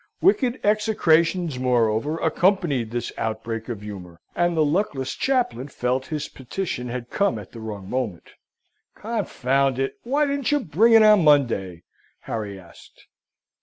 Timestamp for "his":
6.09-6.27